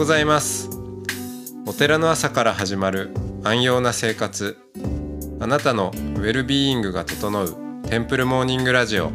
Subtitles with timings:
[0.00, 0.70] ございます。
[1.66, 3.10] お寺の朝から始まる
[3.44, 4.56] 安養な生活。
[5.40, 7.54] あなたのウェルビーイングが整う
[7.86, 9.12] テンプルモーニングラジオ。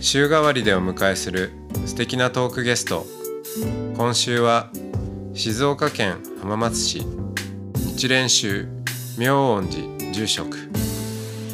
[0.00, 1.52] 週替わりでお迎えする
[1.86, 3.06] 素敵なトークゲスト。
[3.96, 4.68] 今週は
[5.32, 7.06] 静岡県浜松市。
[7.76, 8.66] 日蓮宗
[9.16, 10.58] 明恩寺住職。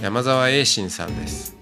[0.01, 1.59] 山沢栄信さんです。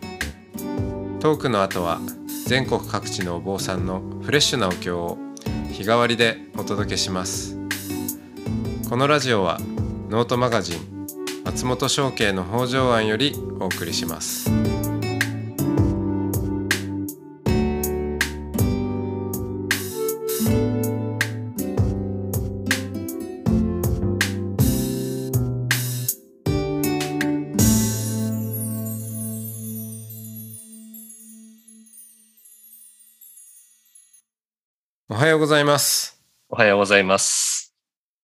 [1.18, 1.98] トークの後は
[2.46, 5.18] 全国各地のお坊さんのフレッシュなお経を
[5.82, 7.59] 日替わりでお届けします。
[8.88, 9.59] このラジオは
[10.10, 11.09] ノートマガジン
[11.45, 14.62] 松本商家の北条庵よりお送りします。
[35.43, 36.23] ございます。
[36.51, 37.74] おはようございます。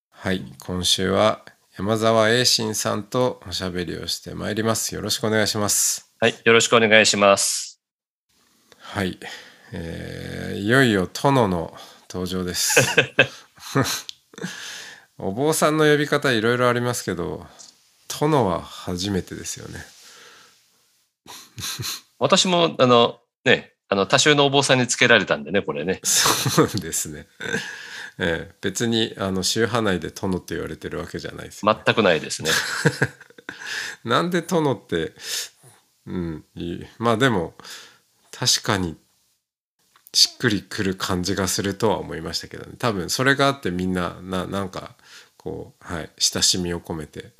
[0.08, 1.44] はい今週は
[1.76, 4.94] 山沢栄信さんとおしゃべりをしてまいります。
[4.94, 6.14] よろしくお願いします。
[6.20, 7.82] はい、よろしくお願いします。
[8.78, 9.18] はい、
[9.72, 11.76] えーいよいよ殿の
[12.08, 12.86] 登場です。
[15.18, 17.48] お坊さんの呼び方いろいろありますけど
[18.20, 19.84] 殿は初めてですよね。
[22.20, 26.00] 私も、あの、ね、あの、多宗のお坊さんにつけられたんでね、これね。
[26.04, 27.26] そうですね、
[28.18, 32.50] えー別にあの宗派内で殿って言われてるわけじゃないですよ、全くないですね。
[34.04, 35.14] なんで殿って
[36.06, 37.54] うんいいまあでも
[38.32, 38.96] 確かに
[40.12, 44.96] しっくりくる感じがするとは思いましたけどね多分それがあってみんなななんか
[45.36, 47.32] こうはい親しみを込めて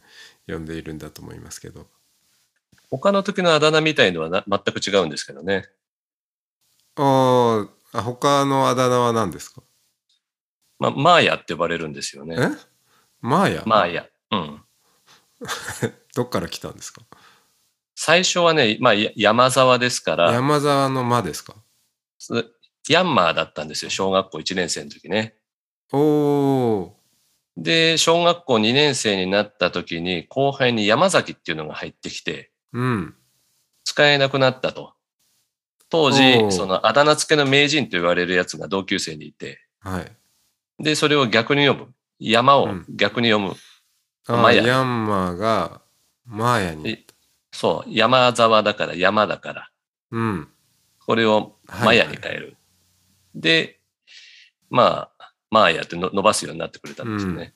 [0.46, 1.86] 呼んでいるんだと思いますけど
[2.90, 5.68] 他の時のあだ名みたいのはな全く違うんですけどね。
[6.98, 9.62] あーあ他のあだ名は何ですか？
[10.78, 12.36] まあ、マーヤって呼ばれるんですよね。
[12.38, 12.48] え？
[13.20, 14.06] マーヤ、マーヤ。
[14.30, 14.62] うん。
[16.14, 17.02] どっから来たんですか？
[17.94, 21.54] 最初はね、まあ、や山沢ですから、山沢の間ですか？
[22.18, 22.32] す
[22.88, 25.36] ヤンマーだったんですよ、小学校1年生の時ね。
[25.92, 26.96] おお
[27.56, 33.14] で、小学校2年生になった時に、後輩に山崎っていうのが入ってきて、うん
[33.84, 34.94] 使えなくなったと。
[35.90, 40.12] 当時そのあだ名付けの名人と言われるやつが同級生にいて、はい
[40.80, 41.92] で、それを逆に読む。
[42.20, 43.56] 山をうん逆に読む。
[44.26, 45.80] あーマヤヤンマーが
[46.26, 47.06] マーヤにえ
[47.52, 49.70] そう、山沢だから山だから。
[50.10, 50.48] うん
[51.00, 52.56] これをはいマヤに変える。
[53.34, 53.80] で、
[54.70, 57.54] まあ、マーヤっての伸ばすようになってくれたんですよね。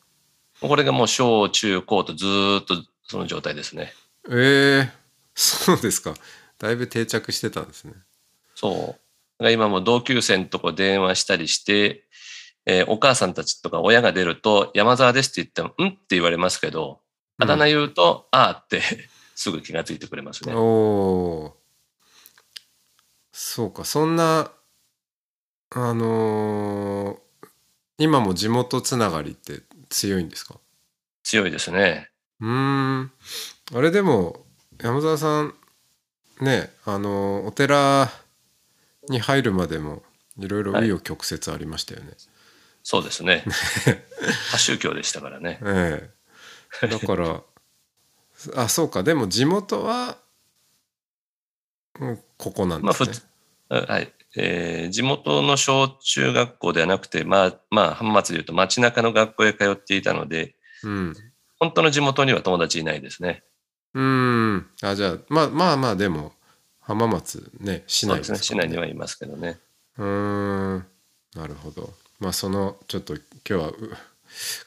[0.60, 3.92] これがもう小中高とずーっとその状態ですね。
[4.31, 4.91] ええ
[5.34, 6.15] そうですか。
[6.59, 7.94] だいぶ定着してたんですね。
[8.62, 8.97] そ
[9.41, 9.50] う。
[9.50, 12.05] 今も同級生のとこ電話したりして、
[12.65, 17.01] えーお母さんたちとか親が出ると、山沢ですって言っても、んって言われますけど、
[17.39, 18.81] あだ名言うと、あーって
[19.34, 20.55] すぐ気がついてくれますね。
[20.55, 21.56] お。
[23.33, 24.53] そうか、そんな、
[25.71, 27.19] あのー
[27.99, 30.59] 今も地元つながりって強いんですか？
[31.25, 32.11] 強いですね。
[32.41, 33.12] うーん。
[33.75, 34.45] あれでも、
[34.81, 35.55] 山沢さん、
[36.41, 38.11] ね、あのーお寺
[39.09, 40.03] に入るまでも、
[40.39, 42.13] いろいろ紆余曲折ありましたよね。
[42.83, 43.45] そうですね。
[44.51, 45.61] 多宗教でしたからね。
[45.65, 46.11] え
[46.83, 47.43] えだから
[48.57, 50.17] あそうかでも地元は、
[52.01, 53.13] うん、ここなんですね、
[53.69, 54.13] あはい。
[54.37, 61.15] えー地元の小中学校ではなくて、まあ、まあ、浜松でいうと街中の学校へ通っていたので、うん
[61.59, 63.45] 本当の地元には友達いないですね。
[63.95, 66.33] うんあじゃあまあまあまあでも
[66.92, 68.39] 浜松ね市内そうですね。
[68.39, 69.59] 市から内にはいますけどね。
[69.98, 70.86] うーん
[71.34, 73.74] なるほどまあそのちょっと今日はう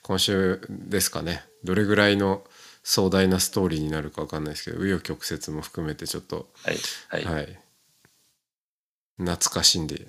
[0.01, 2.43] 今週ですかねどれぐらいの
[2.83, 6.77] 壮大なストーリーになるかわかんないですけど紆余曲折も含めてちょっとはい。
[7.09, 7.35] はい。
[7.35, 7.59] はい、
[9.17, 10.07] 懐かしんで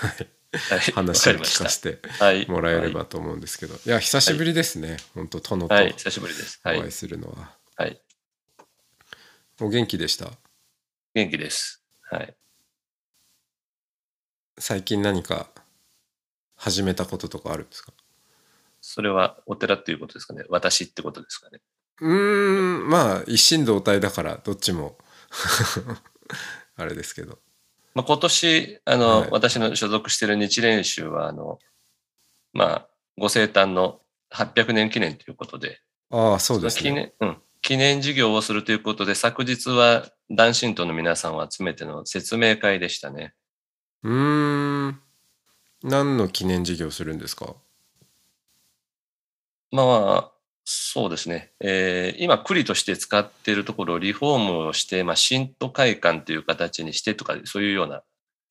[0.00, 0.28] はい
[0.92, 2.46] 話を聞かせてはい。
[2.48, 5.84] もらえればと思うんですけど、い、や久しぶりですね、本当殿とはい。
[5.84, 5.92] はい。
[5.92, 6.58] 久しぶりです。
[6.64, 6.92] はいお会い。
[6.92, 8.02] するのは、はい。
[9.60, 10.30] お元気でした？
[11.14, 11.82] 元気です。
[12.10, 12.36] はい。
[14.58, 15.48] 最近何か
[16.56, 17.92] 始めたこととかあるんですか？
[18.80, 20.44] それはお寺っていうことですかね。
[20.48, 21.60] 私ってことですかね。
[22.00, 24.96] うーんまあ一心同体だからどっちも
[26.76, 27.38] あれですけど
[27.92, 31.58] まあ、今年、あの、はい私の所属している日蓮宗は、あの、
[32.52, 34.00] まあ、ご生誕の
[34.32, 35.80] 800年記念ということで、
[36.10, 37.42] ああそうですね記念、うん。
[37.70, 43.32] 記念事業をするということで、昨日は男神道の皆さんを集めての説明会でしたね。
[44.02, 45.00] うーん
[45.84, 47.54] 何の記念事業するんですか？
[49.70, 50.32] まあ、
[50.64, 51.52] そうですね。
[51.60, 58.02] えー今、栗として使っているところをリフォームをして、まあ、新都会館という形にしてとか、そういうような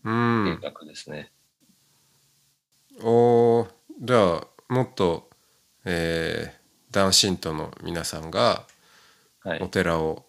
[0.05, 0.11] う
[0.53, 1.33] ん計画ですね。
[3.01, 3.67] おー
[3.99, 5.29] じゃあもっと、
[5.83, 8.71] えー、男信徒の皆さんがはい
[9.61, 9.67] お。
[9.67, 10.25] 寺を、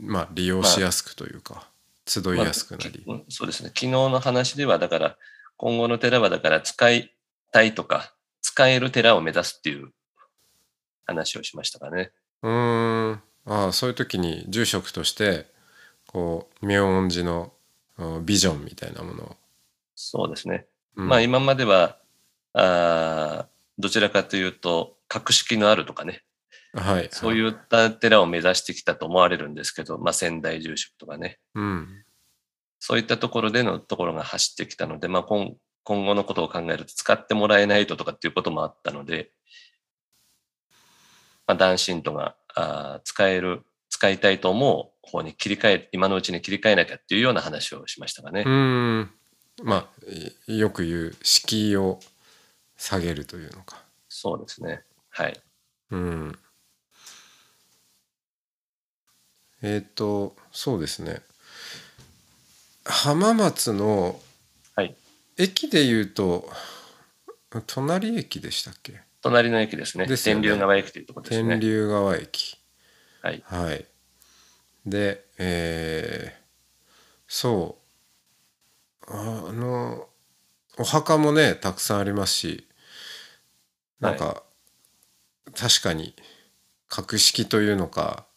[0.00, 1.68] まあ、利用しやすくというか、
[2.06, 3.68] 集いやすくなり、うんそうですね。
[3.68, 5.16] 昨日の話では、だから、
[5.56, 7.14] 今後の寺は、だから、使い
[7.52, 9.92] たいとか、使える寺を目指すっていう
[11.06, 12.12] 話をしましたかね。
[12.42, 15.46] うーんああそういう時に住職として
[16.06, 17.52] こう妙音寺の
[17.96, 19.36] うんビジョンみたいなものを、
[19.96, 20.66] そうですね。
[20.94, 21.98] うんまあ、今までは、
[22.52, 23.46] あー
[23.80, 26.22] どちらかというと、格式のあるとかね、
[26.80, 32.04] はいそういった寺を目指してきたと思われるんですけど、まあ、仙台住職とかね、うん
[32.80, 35.52] そういったところでのところが走ってきたので、まあ、今
[35.82, 39.30] 今後のことを考えると使ってもらえないととかっていうこともあったので、
[41.46, 48.42] まあ、男信徒があー使える、使いたいと思う方に切り替え、今のうちに切り替えなきゃっていうような話をしましたかね。
[48.46, 49.10] うーん
[49.64, 49.88] まあ
[50.46, 51.98] いよく言う敷居を
[52.76, 54.82] 下げるというのかそうですね。
[55.08, 55.40] はい。
[55.90, 56.38] うん
[59.62, 61.22] えっ、とそうですね。
[62.84, 64.20] 浜松の
[64.74, 64.96] はい。
[65.36, 66.48] 駅でいうと
[67.66, 69.00] 隣駅でしたっけ？
[69.22, 70.06] 隣の駅ですね。
[70.06, 70.42] ですよね。
[70.42, 71.48] 天竜川駅というところですね。
[71.50, 72.56] 天竜川駅。
[73.22, 73.42] はい。
[73.44, 73.84] はい。
[74.86, 76.38] でえー
[77.26, 77.76] そ
[79.06, 79.12] う。
[79.12, 80.08] あの
[80.78, 82.68] お墓もねたくさんありますし
[84.00, 84.44] なんか、
[85.56, 86.14] 確かに
[86.88, 88.27] 格式というのか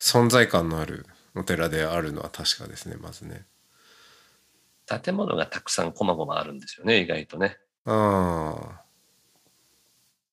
[0.00, 3.46] 存在感のあるお寺であるのは確かですねまずね。
[4.86, 7.58] 建物がたくさんこまごまあるんですよね、意外とね。
[7.84, 8.82] あ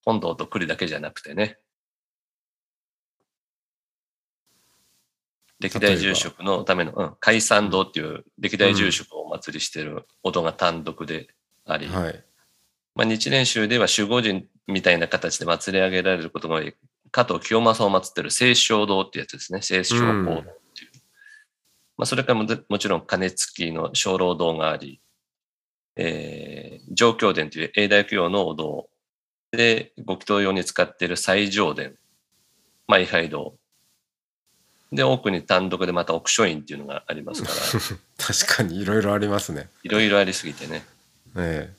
[0.05, 1.57] 本堂と栗だけじゃなくてね。
[5.59, 11.27] 歴代住職のための、うん、海山堂っていう歴代住職をお祭りしてるお堂が単独で
[11.65, 12.25] あり、あはい。
[12.95, 16.75] まあ、日蓮宗では守護神みたいな形で祭り上げられることが多い
[17.13, 19.59] 加藤清正を祀ってる清少堂ってやつですね。
[19.59, 20.43] 清少講堂っ
[20.73, 20.91] ていう。
[21.95, 24.99] まあ、それからもでもちろん鐘付きの鐘楼堂があり、
[25.95, 28.89] えー、上京殿という永代供養のお堂
[29.51, 31.91] で、ご祈祷用に使っている最上殿、
[32.87, 33.53] まあ、位牌堂。
[34.91, 37.55] で、奥に単独でまた奥書院っていうのがありますから、
[38.17, 40.83] 確かにいろいろありますねいろいろありすぎてね。
[41.37, 41.71] え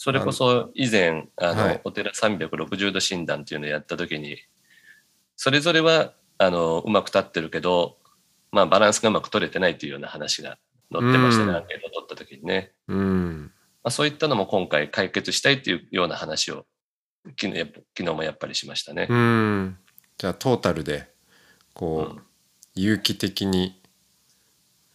[0.00, 4.38] それこそ以前、あの、はいお寺360度診断っていうのをやった時に、
[5.34, 7.98] それぞれは、あの、うまく立ってるけど、
[8.52, 10.56] まあ、バランスがうまく取れてないというような話が
[10.92, 12.70] 載ってましたね、うんアンケートを取った時にね。
[12.88, 13.52] えうん
[13.82, 16.64] まあ、そういったのも今回解決したいっていうような話を、
[17.30, 19.08] 昨日昨日もやっぱりしましたね。
[19.10, 19.78] うん
[20.16, 21.10] じゃあトータルで
[21.74, 22.22] こう、うん
[22.76, 23.82] 有機的に、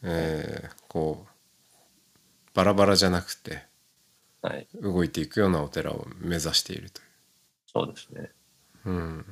[0.01, 1.29] えーこう
[2.53, 3.72] バラバラじゃなくてはい。
[4.81, 7.03] 動いていくようなお寺を目指しているとい
[7.73, 8.29] そうですね。
[8.85, 8.91] う。
[8.91, 9.25] うん、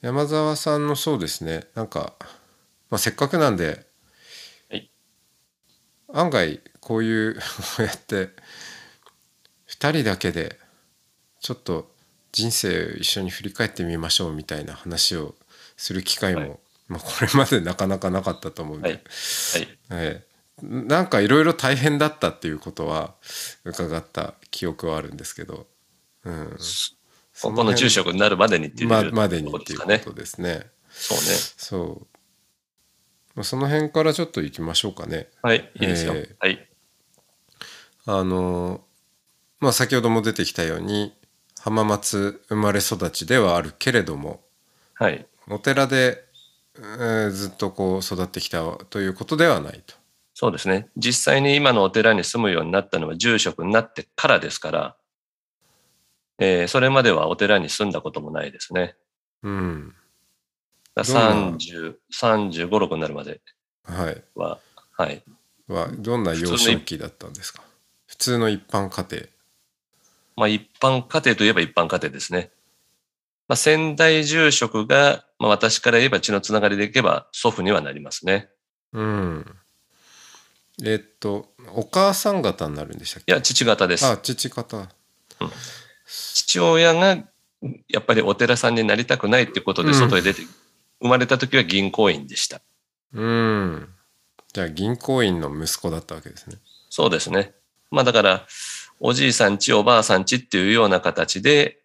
[0.00, 1.66] 山沢さんのそうですね。
[1.74, 2.14] なんか、
[2.88, 3.84] まあ、せっかくなんで、
[4.70, 4.90] はい。
[6.12, 7.34] 案外こういう
[7.76, 8.30] こうやって
[9.68, 10.58] 2人だけで
[11.40, 11.92] ちょっと
[12.30, 15.34] 人生一緒に振り返ってみましょうみたいな話を
[15.76, 16.63] する機会も、はい
[16.94, 18.98] まあ、これまでなかなかなかったと思うんで、はい。
[18.98, 18.98] は
[19.60, 19.68] い。
[19.90, 23.14] ええなんかいろいろ大変だったっていうことは
[23.64, 25.66] 伺った記憶はあるんですけど、
[26.22, 26.92] うん、そ
[27.48, 29.80] ここの住職になるまでにっていうままでにっていう。
[29.80, 30.66] ことですね。
[30.90, 31.24] そうね。
[31.56, 32.06] そう
[33.34, 35.28] まあその辺からちょっと行きましょうかね。
[35.42, 35.68] はい。
[35.74, 36.12] いいですよ。
[36.14, 36.68] えーはい。
[38.06, 38.84] あの
[39.58, 41.12] まあ先ほども出てきたように
[41.60, 44.44] 浜松生まれ育ちではあるけれども
[44.94, 45.26] はい。
[45.48, 46.33] お寺で、えー
[47.30, 49.94] ずっとこう育ってきたということではないと。
[50.34, 50.88] そうですね。
[50.96, 54.96] 実際に今のお寺に住むようになったのは住職になってからですから、
[56.38, 58.96] えーそれまではお寺に住んだこともないですね。
[59.42, 59.94] うん
[60.96, 63.40] だからどんな？30、35、6になるまで
[63.84, 64.58] はい、は、
[64.96, 65.22] はい。
[65.68, 67.62] はどんな幼少期だったんですか？
[68.06, 69.24] 普通の一般家庭。
[70.36, 72.50] まあ一般家庭といえば一般家庭ですね。
[73.48, 78.48] まあ先代住職が、まあ私から言えば血のつながりでいけば祖父にはなりますね。
[78.92, 79.56] うん。
[80.84, 83.32] えっとお母さん方になるんでしたっけ？
[83.32, 84.04] いや、父方です。
[84.06, 84.88] あ父方。
[86.06, 87.24] 父親が
[87.88, 90.42] やっぱりお寺さんになりたくないっていうことでうん外へ出て、
[91.00, 92.60] 生まれた時は銀行員でした。
[93.12, 93.88] うん。
[94.52, 96.56] じゃあ銀行員の息子だったわけですね。
[96.90, 97.54] そうですね。
[97.90, 98.46] まあだから、
[99.00, 101.78] おじいさんち、おばあさんちっていうような形で、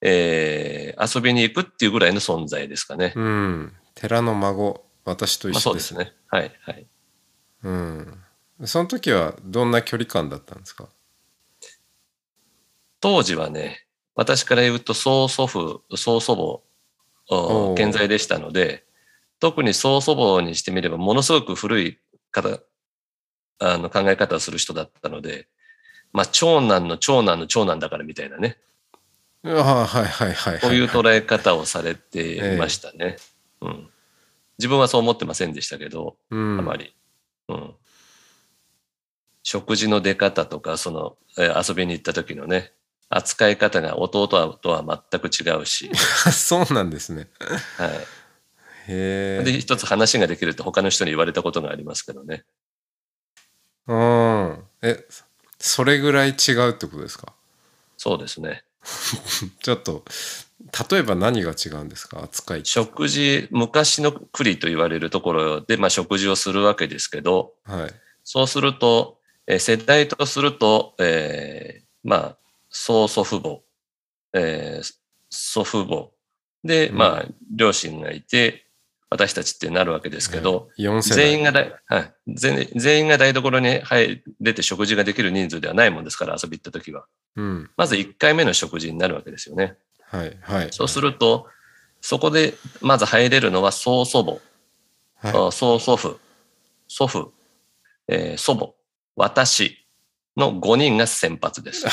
[0.00, 3.14] えー遊びに行くっていうぐらいの存在ですかね。
[3.16, 3.72] うん。
[3.94, 5.88] 寺の孫、私とまあ一緒です。
[5.88, 6.12] そうでね。
[6.28, 6.86] はい、はい。
[7.62, 8.18] うん。
[8.64, 10.88] その時はどんな距離感だったんですか？
[13.00, 16.62] 当時はね、私から言うと曽祖父、曽祖
[17.26, 18.84] 母健在でしたので、
[19.38, 21.98] 特に曽祖母にしてみればものすごく古い
[22.30, 22.60] 方、
[23.58, 25.48] あの考え方をする人だったので、
[26.12, 28.58] まあ長男の長男の長男だからみたいなね、
[29.44, 30.60] ああ、はいはいはいはい。
[30.60, 33.16] こういう捉え方をされていましたね。
[33.60, 33.90] うん。
[34.58, 36.94] 自分はそう思ってませんでしたけど、うん、あまり。
[37.48, 37.74] うん。
[39.42, 42.72] 食事の出方とか、その、えー遊びに行った時のね、
[43.08, 45.90] 扱い方が弟とは全く違うし、
[46.32, 47.28] そうなんですね。
[47.78, 47.90] は
[48.88, 49.44] へい。
[49.44, 49.58] で、え。
[49.60, 52.44] 一つ話ができるって他の人に言われたことがありますけどね。
[53.86, 54.64] うん。
[54.82, 55.04] え、
[55.58, 57.32] それぐらい違うってことですか？
[57.96, 58.64] そうですね。
[59.62, 60.04] ちょっと、
[60.90, 62.22] 例えば何が違うんですか？
[62.22, 62.62] 扱い。
[62.64, 67.90] 食事、昔の栗と言われるところで、まあ食事をするわけですけど、はい。
[68.24, 72.36] そうすると、えー世代とすると、えーまあ、
[72.70, 73.60] 曽祖父母、
[74.34, 74.94] えー
[75.32, 76.10] 祖父母
[76.64, 78.66] で、うんまあ、両親がいて、
[79.10, 81.16] 私たちってなるわけですけど、4世代。
[81.16, 87.06] 全員がだ、はい、全全員が台所に入れて食事ができる人数ではないもんですから、遊び行った時は。
[87.34, 87.70] うん。
[87.76, 89.76] まず1回目の食事になるわけですよね。
[90.04, 90.68] はいはい。
[90.70, 91.48] そうすると、
[92.00, 94.24] そこでまず入れるのは曽祖
[95.20, 96.20] 母、はあ曽祖父、
[96.86, 97.32] 祖父、
[98.06, 98.74] えー祖母、
[99.16, 99.86] 私
[100.36, 101.86] の5人が先発です。
[101.88, 101.90] い。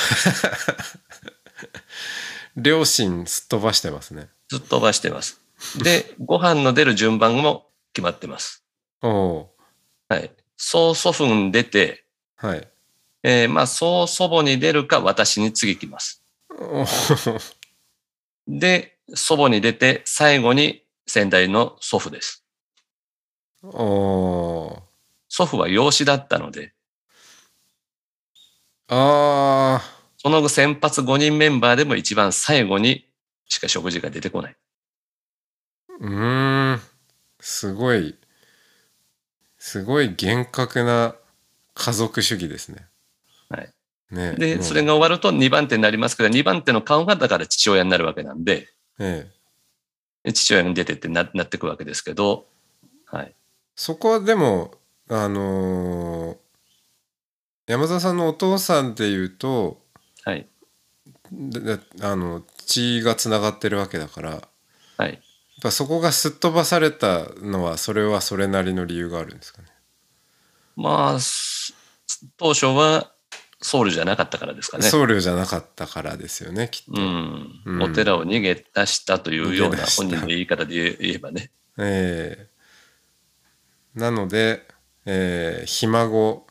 [2.61, 4.29] 両親すっ飛ばしてますね。
[4.49, 5.41] ずっと飛ばしてます。
[5.83, 8.63] で、ご飯の出る順番も決まってます。
[9.01, 9.55] おお
[10.09, 10.31] はい。
[10.55, 12.67] 曽祖父に出て、ーはい。
[13.23, 16.23] えーまあ、曽祖母に出るか私に次来ます。
[18.47, 22.43] で、祖母に出て、最後に先代の祖父です。
[23.63, 24.81] おー
[25.29, 26.73] 祖父は養子だったので、
[28.89, 29.81] あ
[30.17, 33.05] その後先発5人メンバーでも一番最後に
[33.47, 34.55] しか食事が出てこない。
[35.99, 36.81] ーうーん。
[37.39, 38.15] すごい、
[39.57, 41.15] すごい厳格な
[41.73, 42.87] 家族主義ですね。
[43.49, 43.73] はい。
[44.11, 49.29] ねで、それが終わると2番手になりますけど、2番手の顔がだから父親になるわけなんで、え
[50.25, 50.33] え。
[50.33, 52.47] 父親に出てってななってくわけですけど、
[53.05, 53.35] はい。
[53.75, 54.73] そこはでも、
[55.09, 56.37] あのー
[57.67, 59.81] 山田さんのお父さんでいうと、
[60.23, 60.47] はい。
[62.01, 64.41] あの血がつながってるわけだから
[64.97, 65.21] はい。
[65.61, 69.67] ぱそこがすっ飛ばされたのはそれはそれなりの理由があるんですかね？
[70.75, 71.73] まあ、す
[72.37, 73.11] 当初は
[73.59, 74.83] 僧侶じゃなかったからですかね。
[74.83, 77.01] 僧侶じゃなかったからですよねきっと。
[77.01, 81.51] うん、うんお寺を逃げ出したというような本人の言い方で言えばね。
[81.79, 82.47] え
[83.95, 84.67] えなので、
[85.05, 86.45] えーひ孫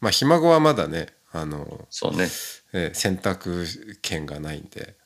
[0.00, 2.28] まあひ孫はまだねあの、そうね。
[2.72, 3.66] えー選択
[4.00, 4.96] 権がないんで、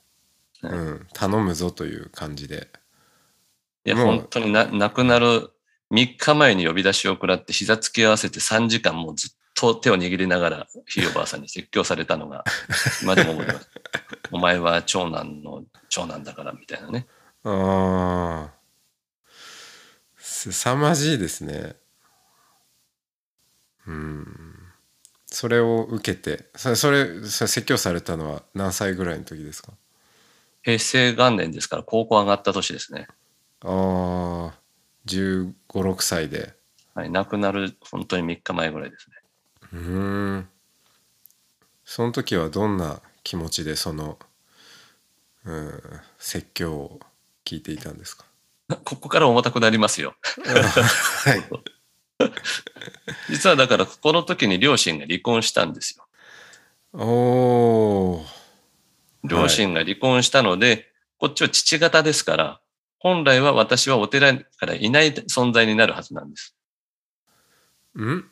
[0.60, 2.68] はいうん、頼むぞという感じで。
[3.86, 5.50] いや、本当にな亡くなる
[5.92, 12.44] 3日前に呼び出しを食らって膝つき合わせて3時間もうずっと手を握りながらひいおばあさんに説教されたのが
[13.02, 13.70] 今でも覚えてます。
[14.32, 17.06] お前は長男の長男だからみたいなね。
[17.44, 18.56] ああ
[20.18, 21.76] すさまじいですね
[23.86, 24.26] うん
[25.26, 29.72] それを受けてそれそれそれ説教されたのは何歳ぐらいの時ですか？
[30.62, 33.06] 平成元年ですから高校上がった年ですね。
[33.62, 34.58] ああ
[35.06, 36.54] 1 5 6歳で
[36.94, 39.16] はい、亡くなる本当に3日前ぐらいですね。
[39.72, 40.48] うーん
[41.84, 44.18] その時はどんな気持ちでその、
[45.44, 45.82] うん、
[46.18, 47.00] 説教を
[47.44, 48.24] 聞いていたんですか？
[48.84, 50.14] ここから重たくなりますよ。
[50.44, 51.44] はい
[53.28, 56.06] 実はだからこの時に両親が離婚したんですよ。
[56.94, 58.26] おー
[59.24, 62.60] 両親が離婚したので、こっちは父方ですから、
[63.06, 66.56] 本来は私はお寺からいない存在になるはずなんです。
[67.96, 68.24] ん？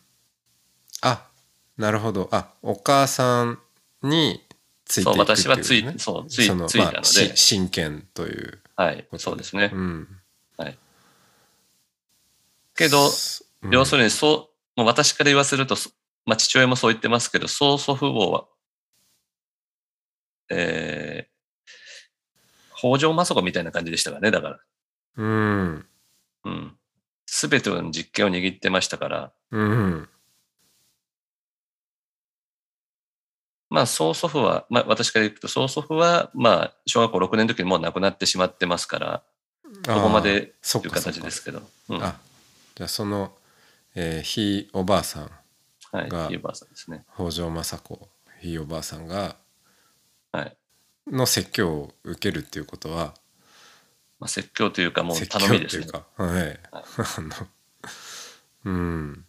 [1.01, 1.29] あ
[1.77, 2.29] なるほど。
[2.33, 3.61] あお母さん
[4.03, 4.45] に
[4.85, 9.71] ついていそう、くっていう、ね、私はつい、そう、つい、そのついたので、まあし親権というはいそうですね。
[9.73, 9.79] う。
[9.79, 10.09] ん、
[12.75, 15.91] けど、す要するにそう、もう私から言わせると、そ
[16.27, 18.47] まあ父親もそう言ってますけど、曽祖父母は、
[20.51, 21.14] えー、
[22.77, 24.61] 北条政子みたいな感じでしたからね、だから。
[25.17, 25.87] うん
[26.45, 26.77] うん。
[27.27, 30.09] すべての実権を握ってましたから、うん。
[33.71, 39.23] まあ、曽祖父は、まあ、私から言うと、曽祖父は、まあ、小学校6年の時にもう亡くなってしまってますから、
[39.87, 41.63] こここまでそという形ですけど。
[41.89, 42.17] うんあ
[42.77, 43.33] じゃあその、
[43.95, 45.31] えーひいおばあさん
[45.93, 46.09] はい。
[46.09, 47.05] がいうばあさんですね。
[47.15, 48.09] 北条政子
[48.41, 49.37] ひいおばあさんが
[50.33, 50.57] はい。
[51.07, 53.15] の説教を受けるっていうことは
[54.25, 55.93] まあ、説教というか、もう頼みですねっていう。
[55.93, 56.83] かはい、 あ
[57.21, 57.49] の
[58.65, 59.27] うん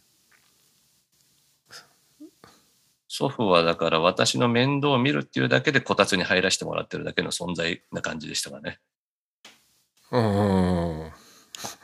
[3.08, 8.78] 祖父はだから私の面倒を見るっていうだけでこたつに入らせてもらってるだけの存在な感じでしたかね。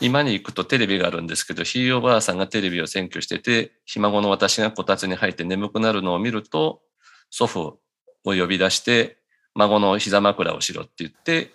[0.00, 6.82] 今に行くとテレビがあるんですけど、ひいおばあさんがテレビを占拠してて、ひ孫の私がこたつに入って眠くなるのを見ると、
[7.30, 7.78] 祖父を
[8.24, 9.21] 呼び出して、
[9.54, 11.52] 孫の膝枕をしろって言って、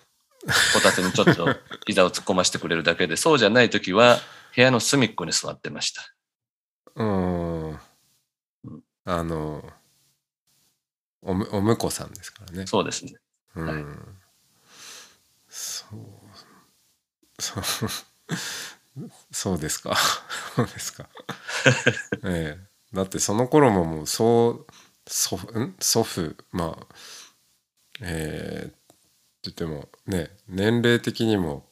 [0.74, 1.48] こたつにちょっと
[1.86, 4.18] 膝を突っ込ませてくれるだけで、そうじゃない時は
[4.54, 6.14] 部屋の隅っこに座ってました。
[6.96, 7.80] うん。
[9.04, 9.64] あの
[11.22, 12.66] おむお婿さんですからね。
[12.66, 13.14] そうですね。
[13.56, 13.84] うん、はい。
[15.48, 17.42] そう。
[17.42, 17.64] そう。
[19.30, 19.96] そうですか。
[20.56, 21.08] そうですか。
[22.24, 22.68] ええ。
[22.92, 24.66] だってその頃ももうそう
[25.06, 25.76] 祖父ん？
[25.80, 26.94] 祖父まあ
[28.02, 28.76] えー、って
[29.44, 31.64] 言ってもね年齢的にも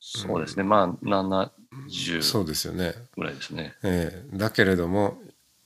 [0.00, 0.64] そうですね。
[0.64, 3.74] まあ、70そうですよねぐらいですね。
[3.82, 5.18] ええだけれども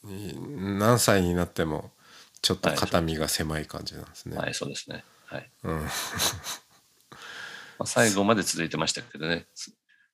[0.05, 1.91] い何歳になっても
[2.43, 4.37] ちょっと肩身が狭い感じなんですね。
[4.37, 5.03] はい、そうですね。
[5.25, 5.51] はい。
[5.63, 5.89] うん、 ま
[7.79, 9.47] あ、最後まで続いてましたけどね。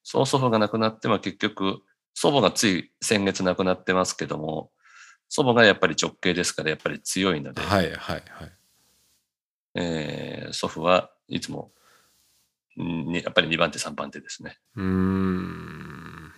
[0.05, 1.83] 曽祖父が亡くなっても結局、
[2.14, 4.71] 祖母がつい先月亡くなってますけども、
[5.31, 8.23] 祖母がやっぱり直系ですからやっぱり強いので、はいはいはい。
[9.77, 11.71] えー祖父はいつも、
[12.77, 14.59] んにやっぱり2番手3番手ですね。
[14.75, 16.33] うーん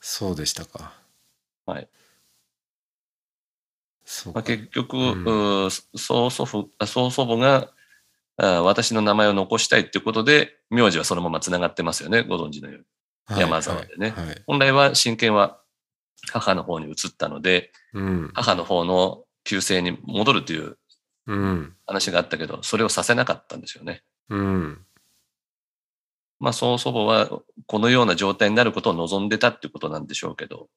[0.00, 0.92] そうでしたか。
[1.64, 1.88] はい。
[4.34, 4.42] まあ。
[4.42, 7.70] 結局、うん曽祖父、あ曽祖母が
[8.36, 12.84] あ私の名前を残したいっていうことで、名字はそのままつながってますよね、ご存知のように。
[13.26, 15.58] はい山沢でねはいはい本来は親権は
[16.32, 18.30] 母の方に移ったので、うん。
[18.34, 20.78] 母の方の旧姓に戻るという
[21.26, 21.76] うん。
[21.86, 24.02] 話があったけど、それをさせなかったんですよね。
[24.28, 24.84] うん。
[26.38, 30.68] まあ、曽祖母はこのような状態になることを望んでたっていうことなんでしょうけど、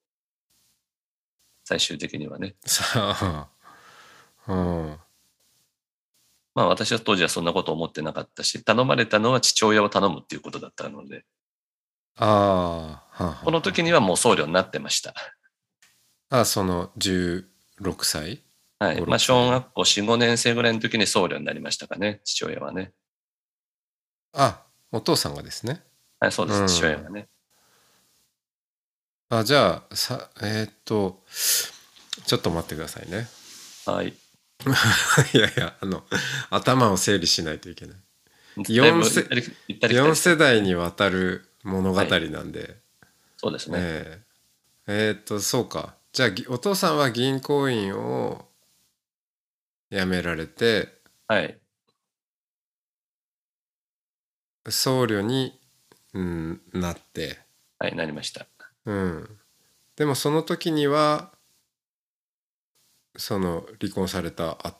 [1.64, 2.54] 最終的にはね。
[4.48, 4.98] うん。
[6.54, 11.26] まあ私は当時はそんなこと思ってなかったし、頼まれたのは父親を頼むっていうことだったので、
[12.16, 15.14] ああはこの時にはもう僧侶になってました。
[16.30, 17.44] あその16
[18.02, 18.42] 歳？
[18.78, 18.96] はい。
[18.98, 22.92] 5まあ小学校4、5年生ぐらいの時に僧侶になりましたかね、父親はね。
[24.32, 25.82] あお父さんがですね
[26.20, 27.28] はい、そうです、うん父親がね。
[29.30, 31.22] あじゃあさえーっと
[32.26, 33.26] ちょっと待ってくださいね
[33.86, 34.08] はい。
[35.34, 36.04] いやいやあの
[36.50, 37.96] 頭を整理しないといけない
[38.68, 42.76] 四世行ったり行ったり来た4り世代にわたる物語なんで、
[43.36, 43.78] そうですね。
[43.80, 44.28] ええ
[44.90, 48.46] えーっとそうかじゃあぎお父さんは銀行員を
[49.90, 50.88] 辞められて
[51.26, 51.58] はい。
[54.68, 55.58] 僧侶に、
[56.14, 57.38] うん、なって、
[57.78, 58.46] はい、なりました。
[58.84, 59.28] うん、
[59.96, 61.32] でもその時には
[63.16, 64.76] その離婚されたあ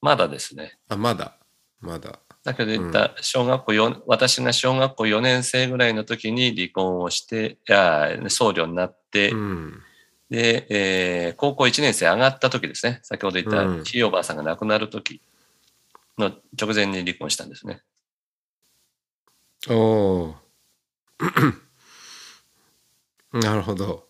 [0.00, 0.78] まだですね。
[0.88, 1.38] あまだ
[1.80, 9.82] まだだけど言った小学校4、私が小学校4年生ぐらいの時に離婚をして、いや、僧侶になって、うん。
[10.28, 13.00] で、えー高校1年生上がった時ですね。
[13.02, 13.84] 先ほど言ったうん。
[13.84, 15.22] ひいおばあさんが亡くなる時
[16.18, 17.80] の直前に離婚したんですね。
[19.70, 20.36] おお
[23.32, 24.08] なるほど。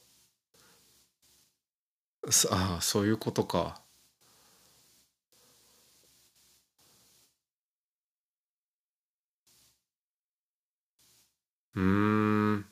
[2.31, 3.84] そああそういうことか
[11.75, 12.67] うーん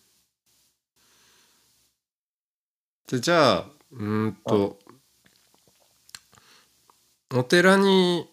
[3.09, 4.79] でじゃあうーんと
[7.35, 8.29] お寺に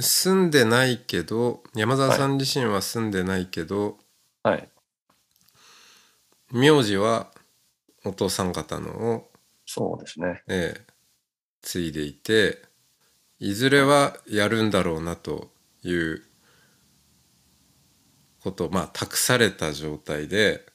[0.00, 3.98] 住んでないけど山澤さん自身は住んでないけど、
[4.42, 4.68] はい。
[6.50, 7.30] 名字は
[8.04, 9.30] お父さん方のを、
[9.64, 10.42] そうですね。
[10.48, 10.92] ええ
[11.62, 12.58] 継いでいて
[13.38, 15.50] いずれはやるんだろうなと
[15.82, 16.22] いう
[18.42, 20.66] ことまあ託された状態で、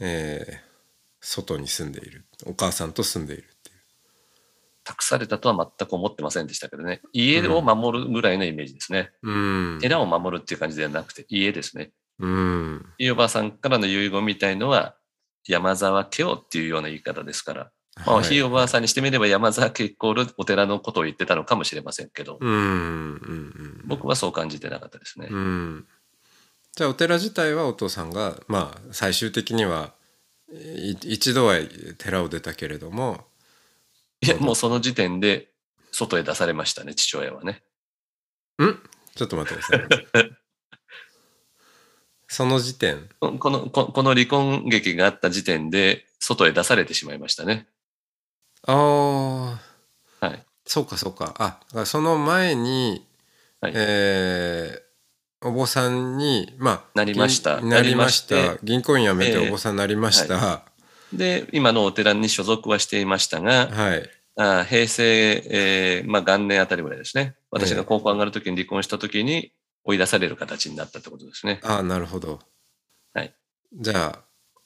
[0.00, 0.72] ええ
[1.20, 3.76] 外に住んでいるお母さんと住んでいるっていう
[4.84, 7.00] 託されたとは全く思ってませんでしたけどね。
[7.12, 9.12] 家を守るぐらいのイメージですね。
[9.22, 11.92] うん寺を守るっていう感じではなくて、家ですね。
[12.18, 12.86] うん。
[12.98, 14.96] ひいおばあさんからの遺言みたいのは、
[15.46, 17.70] 山沢家をっていうような言い方ですから、
[18.06, 22.50] まあ、はいひいおばあさんにしてみれば山沢家イコールお寺のことを言ってたのかもしれませんけど、うん。
[22.50, 23.82] うん。
[23.86, 25.28] 僕はそう感じてなかったですね。
[25.30, 25.86] うん。
[26.76, 29.92] じゃあお寺自体はお父さんがまあ最終的には
[30.50, 31.56] い一度は
[31.98, 33.26] 寺を出たけれども
[34.22, 35.48] いや、もうその時点で
[35.90, 37.62] 外へ出されましたね、父親はね。
[38.62, 38.78] ん？
[39.16, 40.30] ちょっと待ってください。
[42.28, 43.08] その時点？
[43.18, 47.66] ここの、ここの離婚劇があった時点で外へ出されてしまいましたね。
[48.64, 49.58] あ
[50.20, 50.46] あはい。
[50.64, 51.34] そうかそうか
[51.74, 53.04] あその前に、
[53.60, 54.81] はいえー
[55.44, 57.60] お坊さんにまあなりました。
[57.60, 58.56] 銀なりました。
[58.62, 60.64] 銀行員辞めてえーお坊さんになりました、は
[61.12, 64.10] で、今のお寺に所属はしていましたが、い。
[64.36, 67.34] あ平成、えーまあ、元年あたりぐらいですね。
[67.50, 69.52] 私が高校上がるときに離婚したときに
[69.84, 71.60] 追い出される形になったってことですね。
[71.62, 72.38] ああなるほど。
[73.12, 73.34] はい。
[73.74, 74.24] じゃあ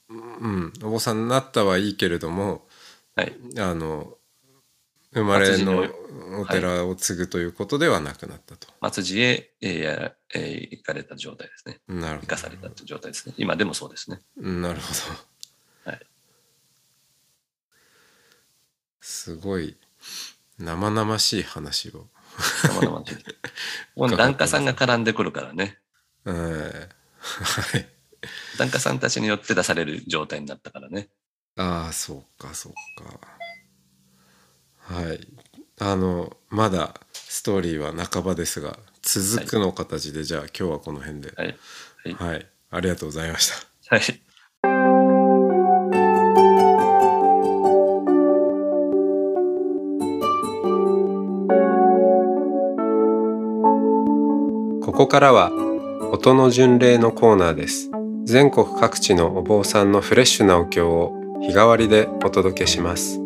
[0.09, 0.15] う
[0.49, 2.67] んお坊さんになったはいいけれども
[3.17, 3.33] はい。
[3.59, 4.16] あの
[5.17, 5.89] 生まれの
[6.41, 11.81] お寺を継ぐということではなくなったと、松寺へ、えーやえー行かれた状態ですね。
[11.89, 13.35] なるほど生かされた状態ですね。
[13.39, 14.21] 今でもそうですね。
[14.37, 14.87] うんなるほ
[15.85, 15.91] ど。
[15.91, 16.07] はい。
[19.01, 19.79] すごい
[20.59, 22.09] 生々しい話を。
[22.65, 25.79] 生々しい檀家さんが絡んでくるからね。
[28.59, 31.09] 檀家さんたちによって出される状態になったからね。
[31.57, 33.19] ああそうかそうか。
[34.89, 35.27] はい。
[35.79, 41.33] あのまだストーリーは半ばですが続くの形で、じゃあ今日はこの辺で。
[41.37, 41.57] はい。
[42.05, 42.15] はい。
[42.15, 42.47] はい。
[42.71, 43.97] ありがとうございました。
[43.97, 44.27] はい。
[54.83, 55.51] ここからは
[56.13, 57.91] 音の巡礼のコーナーです
[58.25, 63.26] 全国各地のお坊さんのフレッシュなお経を日替わりでお届けします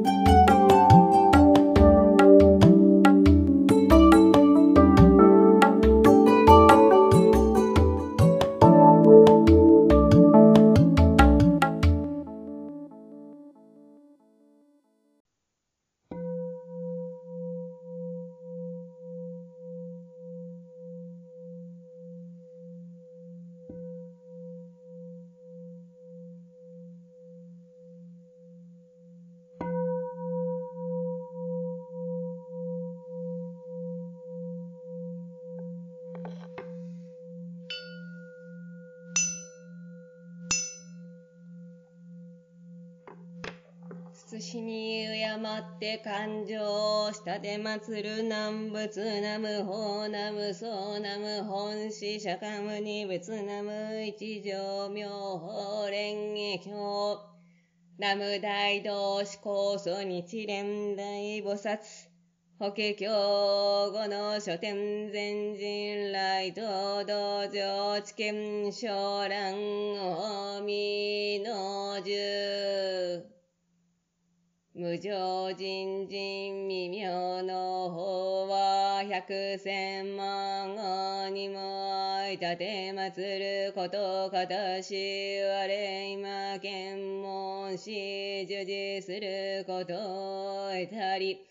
[45.81, 57.19] って感情したて祭る南仏南無法南無僧南無本師釈迦牟尼仏南無一条妙法蓮華経。
[57.97, 61.79] 南無大道士高祖日蓮大菩薩。
[62.59, 63.07] 法華経
[63.91, 69.55] 後の書店全人来東道場知見小蘭
[69.97, 72.70] 大見の十
[74.81, 91.45] 無常人人未妙の法は百千万号にもいたて祭ることかたし我今検問し従事することを得たり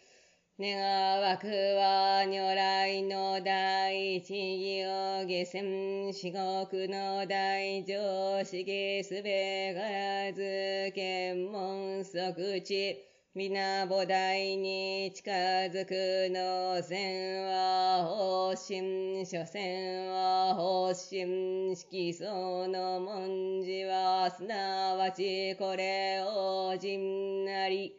[0.59, 27.95] 願わくは如来の第一義を下船至極の大乗式すべからず検問即地皆菩提に近づくの線は方針所詮は方針色相の文字はすなわちこれを人なり。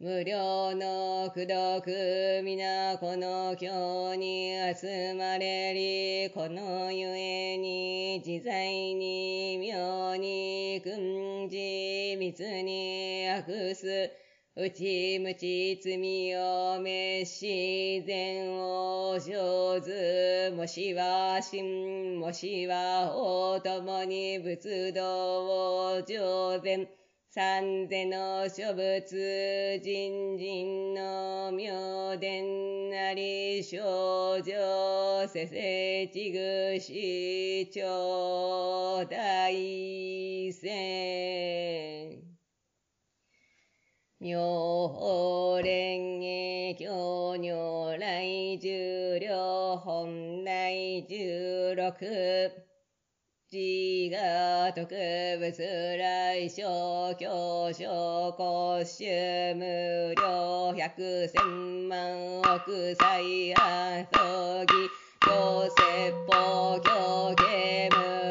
[0.00, 6.30] 無料の功徳皆この経に集まれり。
[6.30, 14.23] このゆえに自在に妙に訓示密に悪す。
[14.56, 26.88] 内無知罪を滅し善を生ずもしは真もしは法ともに仏道を上善
[27.36, 42.23] 三世の諸仏、人人の妙伝なり少女、せせちぐし、頂大戦。
[44.24, 44.40] 妙
[44.88, 50.72] 法蓮華経如来十両本来
[51.06, 51.92] 十六。
[53.50, 53.58] 自
[54.10, 59.04] 我特別来小教小国衆
[59.56, 60.88] 無料百
[61.28, 64.88] 千万億歳阿葬儀
[65.20, 68.23] 行説法教刑無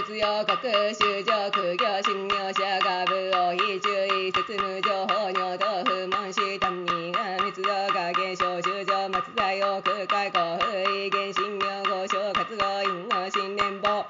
[0.00, 14.06] 滅不滅予告修上苦行信用者が部を非注意説無情報尿道不問し単にが滅道が現象修上松材を空海公不意現信用合唱活動因の新年法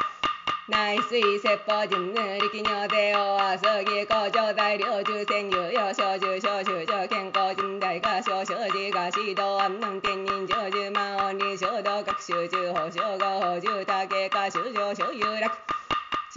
[0.68, 15.69] 内水説法人ぬ力尿でお遊ぎ工場材料重戦有用小重小修上健康人大が小生児が指導安南天人上十万音理衝動学習中法小合法住宅化修上所有楽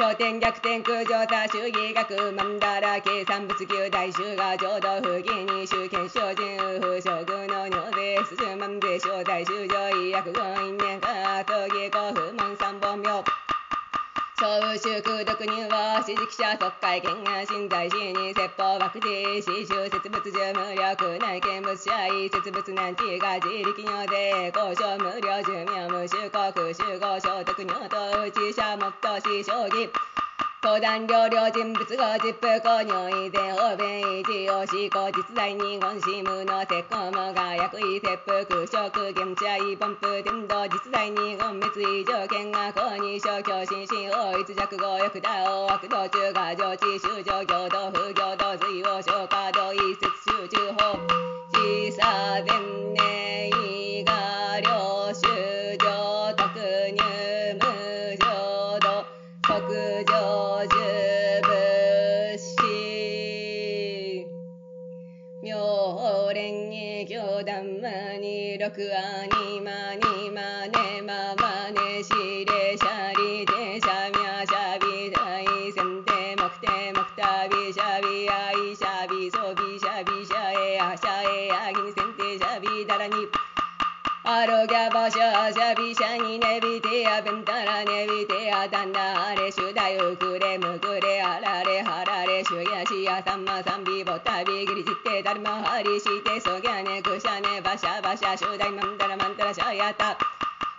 [0.03, 11.07] 焦点逆転空上多主義学万だら計算物級大衆が浄土不義に宗権小人右不将軍の尿で数万税小大衆上医薬軍因縁化
[11.47, 13.23] 葬儀古不問三本妙
[14.43, 19.07] 総修空毒入は指揮者特会見が新在市に説法爆事
[19.41, 27.95] 死修設物重無力内見物者意設物難治が自力尿で交渉無料寿命無修国集合所得尿と
[28.27, 29.87] 内者もっとし将棋
[30.63, 31.83] 講談料料人物語
[32.23, 41.67] 実風公尿遺伝方便一応思考実在に言し無の鉄鋼もが薬位切腹空食現地愛ポンプ伝道実在に言滅
[41.99, 50.97] 異常見が公に小教心身法一弱語欲打王悪道中が上智修上行道不行道随を消化道一節集中法
[51.51, 53.22] 小さ伝寧
[68.63, 83.13] 魔に六アニマニマネママネシレシャリテシャミャシャビダイセンテモクテモクタビシャビアイシャビソビシャビシャエアシャエアギニセンテシャビダラニ
[84.25, 96.72] アロギャバシャシャビシャニネビテアベンタラネビテアダンダアレシュダヨクレムクレアラレハラレシュヤシヤサンマサンビボタビギリジテダルマハリシテソギャ
[98.33, 100.17] らしゅうだいまんだらまんだらしゃやた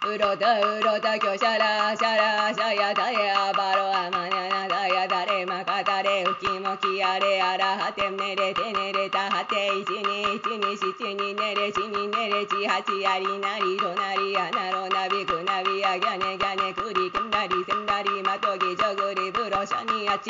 [0.02, 20.26] うろたうろたきょしゃらしゃらしゃやたやばろあまになだやだれまかたれうきもきやれあらはてねれてねれたはていちにいちにしちにねれちにねれちはちやりなりとなりやなろなびくなびやぎゃねぎゃねくりくんだりせんだりまとぎじょぐりぶろしゃにあち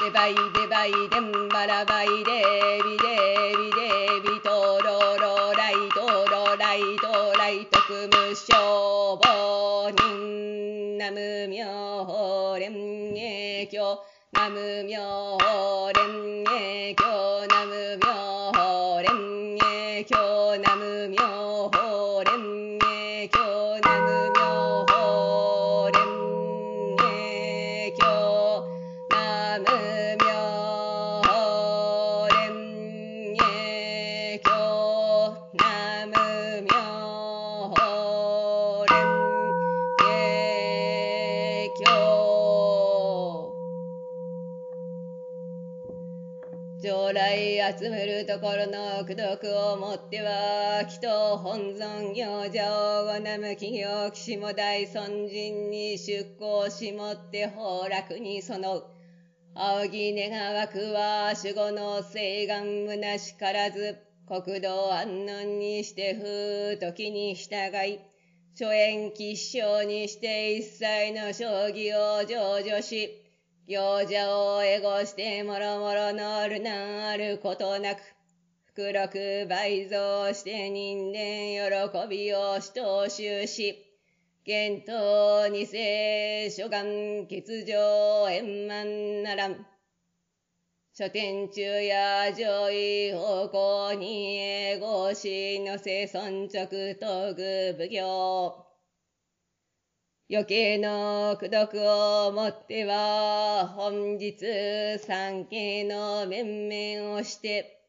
[0.00, 3.21] でばいでばいでんばらばいでびで
[14.62, 15.38] ナム妙
[48.32, 58.84] ところの功徳をもっては祈祷本尊行者をごなむ企業騎士も大尊人に出向しもって崩落にその。
[59.54, 67.54] 仰ぎ願わくは守護の聖願虚しからず国土安穏にして風時に従
[67.86, 68.00] い
[68.54, 73.22] 諸縁吉祥にして一切の将棋を成就し
[73.68, 78.00] 行者をエゴしてもろもろのるなあることなく、
[78.74, 83.76] 福禄倍増して人間喜びを主と収し、
[84.46, 89.66] 現当二世諸願欠如円満ならん。
[90.94, 98.66] 書店中や上位方向に英語しのせ尊直東具奉行。
[100.30, 107.81] 余計の功徳をもっては、本日三家の面々をして、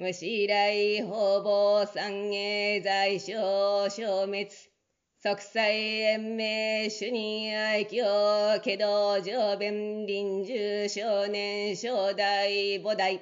[0.00, 4.46] 無視来方々三芸在所消滅、
[5.20, 13.20] 即祭延命主任愛嬌、けど上弁臨終少年正代母代、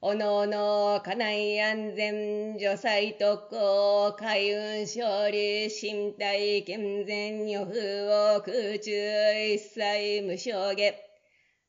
[0.00, 11.15] おのおの家内安全除災特攻海運勝利身体健全予風を空中一切無償下。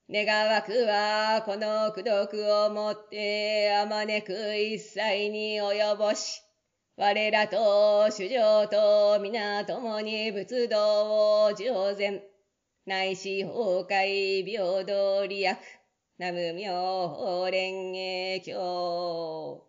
[0.10, 6.42] 願わくはこの功徳をもってあまねく一切に及ぼし
[6.96, 12.24] 我らと主上と皆共に仏道を上善
[12.86, 15.58] 内視崩壊平等利益
[16.20, 19.64] 南無妙法蓮華経。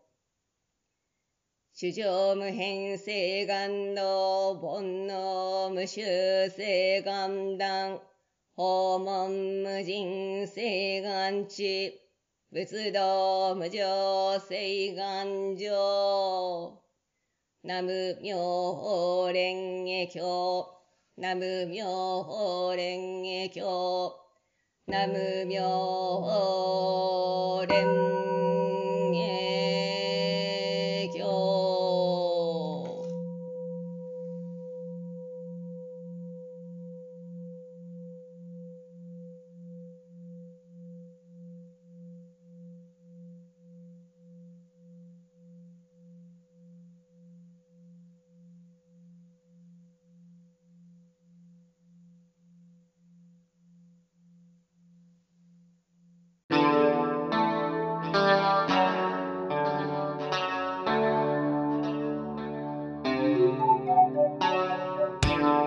[1.74, 8.00] 主上無変性願の煩悩無臭性願断、
[8.58, 12.00] 訪問無人聖願地、
[12.50, 16.82] 仏道無常聖願上。
[17.62, 18.36] 南無妙
[18.74, 20.66] 法蓮華経。
[21.14, 24.12] 南無妙法蓮華経。
[24.86, 25.62] 南無妙
[26.20, 28.07] 法蓮華経